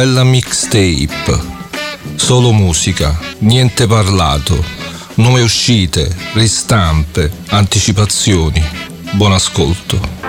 Awella 0.00 0.24
Mixtape. 0.24 1.38
Solo 2.14 2.52
musica, 2.52 3.20
niente 3.40 3.86
parlato. 3.86 4.64
Nuove 5.16 5.42
uscite, 5.42 6.16
ristampe, 6.32 7.30
anticipazioni. 7.48 8.64
Buon 9.12 9.32
ascolto. 9.32 10.19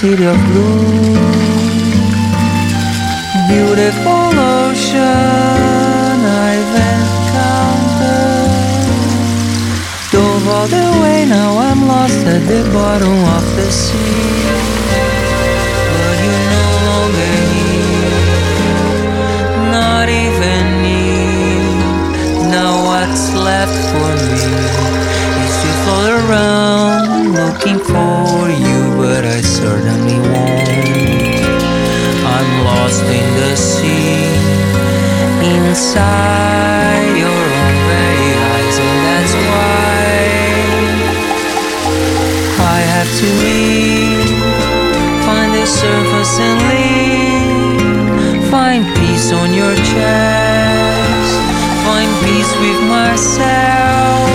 Immensity 0.00 0.26
of 0.26 0.36
blue. 0.52 0.77
To 43.16 43.26
leave. 43.44 44.28
Find 45.24 45.50
the 45.54 45.66
surface 45.66 46.34
and 46.40 46.58
leave. 46.72 48.50
Find 48.50 48.84
peace 48.96 49.32
on 49.32 49.54
your 49.54 49.74
chest. 49.74 51.32
Find 51.86 52.10
peace 52.24 52.52
with 52.64 52.80
myself. 52.88 54.28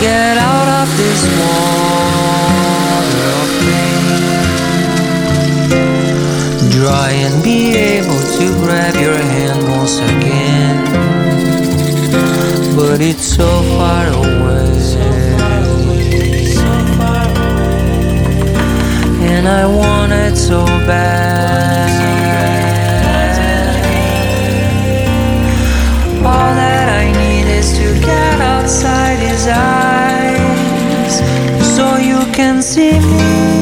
Get 0.00 0.38
out 0.38 0.68
of 0.82 0.88
this 0.96 1.22
water 1.40 3.26
of 3.42 3.48
pain. 3.64 4.26
Dry 6.78 7.10
and 7.26 7.36
be 7.42 7.58
able 7.74 8.22
to 8.38 8.46
grab 8.62 8.94
your 8.94 9.18
hand 9.34 9.60
once 9.78 9.98
again. 9.98 10.76
But 12.76 13.00
it's 13.00 13.26
so 13.38 13.50
far 13.76 14.06
away. 14.08 14.55
I 19.46 19.64
want 19.64 20.10
it 20.12 20.36
so 20.36 20.64
bad. 20.64 21.86
All 26.24 26.52
that 26.54 26.88
I 26.88 27.12
need 27.12 27.46
is 27.46 27.72
to 27.78 27.94
get 28.00 28.40
outside 28.40 29.18
his 29.18 29.46
eyes 29.46 31.14
so 31.76 31.96
you 31.96 32.26
can 32.32 32.60
see 32.60 32.98
me 32.98 33.55